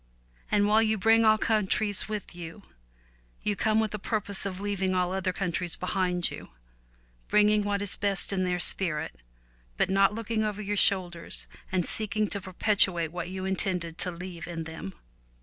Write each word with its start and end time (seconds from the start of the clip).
And 0.51 0.67
while 0.67 0.81
you 0.81 0.97
bring 0.97 1.25
all 1.25 1.37
countries 1.37 2.09
with 2.09 2.33
you, 2.35 2.63
you 3.43 3.55
come 3.55 3.79
with 3.79 3.93
a 3.93 3.99
purpose 3.99 4.47
of 4.47 4.59
leaving 4.59 4.95
all 4.95 5.13
other 5.13 5.31
countries 5.31 5.75
behind 5.75 6.31
you— 6.31 6.49
bringing 7.29 7.61
what 7.63 7.83
is 7.83 7.95
best 7.97 8.33
of 8.33 8.39
their 8.39 8.59
spirit, 8.59 9.19
but 9.77 9.91
not 9.91 10.15
looking 10.15 10.43
over 10.43 10.59
your 10.59 10.75
shoulders 10.75 11.47
and 11.71 11.85
seeking 11.85 12.25
to 12.31 12.41
perpetuate 12.41 13.11
what 13.11 13.29
you 13.29 13.45
intended 13.45 13.99
to 13.99 14.09
leave 14.09 14.47
in 14.47 14.63
them. 14.63 14.95